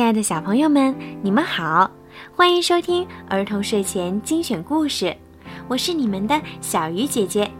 [0.00, 1.90] 亲爱的小朋友们，你们好，
[2.34, 5.14] 欢迎收听儿童睡前精选故事，
[5.68, 7.50] 我是你们的小鱼姐姐。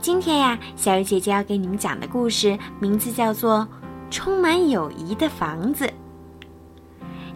[0.00, 3.68] 今天呀，小鱼姐姐要给你们讲的故事名字叫做
[4.10, 5.84] 《充满友谊的房子》。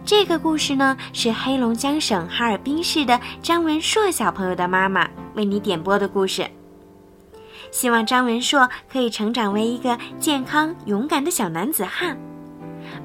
[0.03, 6.49] 这个故事呢，是黑龙江省哈尔滨市的张文硕小朋友的妈妈为你点播的故事。
[7.69, 12.17] 希望张文硕可以成长为一个健康勇敢的小男子汉。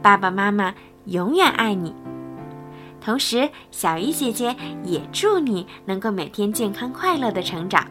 [0.00, 0.72] 爸爸妈妈
[1.06, 1.94] 永远爱你。
[3.00, 7.84] 同时，小鱼姐姐也祝你能够每天健康快乐的成长。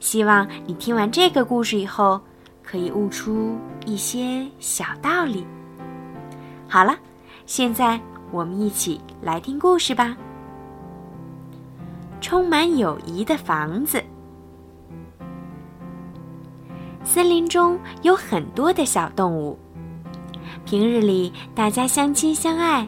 [0.00, 2.20] 希望你听完这个故事以后，
[2.62, 3.56] 可以悟出
[3.86, 5.46] 一些小道理。
[6.68, 6.94] 好了，
[7.46, 7.98] 现在
[8.30, 10.14] 我们一起来听故事吧。
[12.20, 14.02] 充满友谊的房子。
[17.02, 19.58] 森林中有很多的小动物。
[20.68, 22.86] 平日里，大家相亲相爱，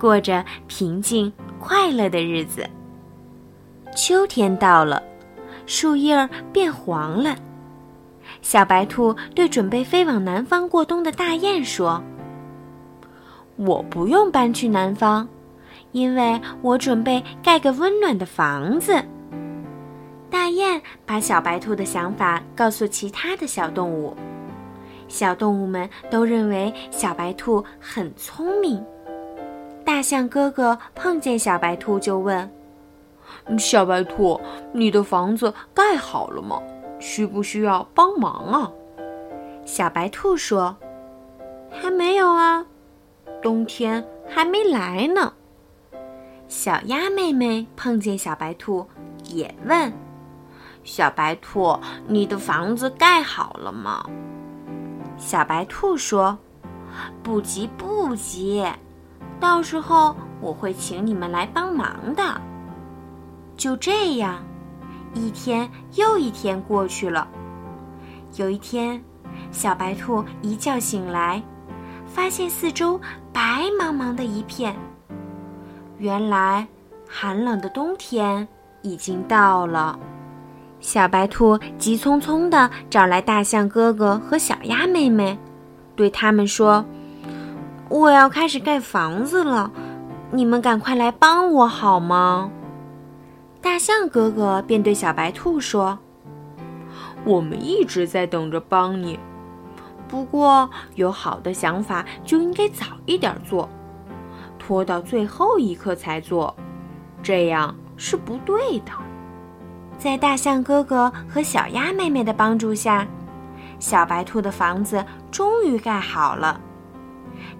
[0.00, 2.66] 过着平静快乐的日子。
[3.94, 5.02] 秋天到了，
[5.66, 7.36] 树叶儿变黄了。
[8.40, 12.02] 小白兔对准备飞往南方过冬的大雁说
[13.56, 15.28] ：“我不用搬去南方，
[15.90, 19.04] 因为我准备盖个温暖的房子。”
[20.32, 24.16] 大雁把小白兔的想法告诉其他的小动物。
[25.12, 28.82] 小动物们都认为小白兔很聪明。
[29.84, 32.50] 大象哥哥碰见小白兔就问
[33.58, 34.40] ：“小白兔，
[34.72, 36.58] 你的房子盖好了吗？
[36.98, 38.72] 需不需要帮忙啊？”
[39.66, 40.74] 小白兔说
[41.70, 42.64] ：“还没有啊，
[43.42, 45.34] 冬天还没来呢。”
[46.48, 48.86] 小鸭妹妹碰见小白兔
[49.26, 49.92] 也问
[50.84, 54.08] ：“小白兔，你的房子盖好了吗？”
[55.24, 56.36] 小白兔说
[57.22, 58.66] ：“不急不急，
[59.38, 62.40] 到时候我会请你们来帮忙的。”
[63.56, 64.42] 就这样，
[65.14, 67.28] 一天又一天过去了。
[68.34, 69.00] 有一天，
[69.52, 71.40] 小白兔一觉醒来，
[72.04, 73.00] 发现四周
[73.32, 74.74] 白茫茫的一片。
[75.98, 76.66] 原来，
[77.08, 78.46] 寒冷的冬天
[78.82, 79.96] 已经到了。
[80.82, 85.38] 小白兔急匆匆地找来大象哥哥和小鸭妹妹，
[85.94, 86.84] 对他们说
[87.88, 89.70] ：“我要开始盖房子了，
[90.32, 92.50] 你们赶快来帮我好吗？”
[93.62, 95.96] 大象哥哥便对小白兔说
[97.24, 99.20] ：“我们一直在等着帮你，
[100.08, 103.68] 不过有好的想法就应该早一点做，
[104.58, 106.52] 拖到最后一刻才做，
[107.22, 108.90] 这样是不对的。”
[110.02, 113.06] 在大象哥哥和小鸭妹妹的帮助下，
[113.78, 116.60] 小白兔的房子终于盖好了。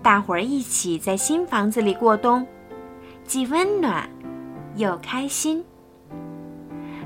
[0.03, 2.45] 大伙儿一起在新房子里过冬，
[3.23, 4.11] 既温暖
[4.75, 5.65] 又开心。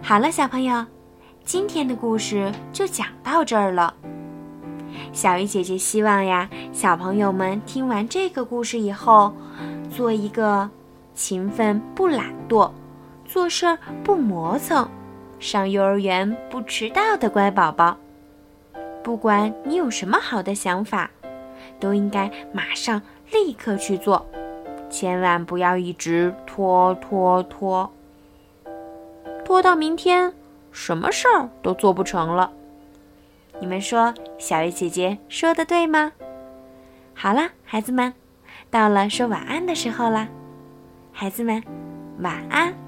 [0.02, 0.86] 好了，小朋友，
[1.44, 3.92] 今天的故事就讲到这儿了。
[5.12, 9.34] 小鱼姐姐希望呀，小朋友们听完这个故事以后，
[9.90, 10.70] 做一个
[11.14, 12.70] 勤奋不懒惰、
[13.26, 14.88] 做事儿不磨蹭。
[15.38, 17.96] 上幼儿园不迟到的乖宝宝，
[19.02, 21.10] 不管你有什么好的想法，
[21.78, 24.26] 都应该马上立刻去做，
[24.88, 27.90] 千万不要一直拖拖拖，
[29.44, 30.32] 拖到明天，
[30.72, 32.50] 什么事儿都做不成了。
[33.60, 36.12] 你们说，小鱼姐姐说的对吗？
[37.14, 38.12] 好了，孩子们，
[38.70, 40.28] 到了说晚安的时候啦，
[41.12, 41.62] 孩子们，
[42.20, 42.85] 晚安。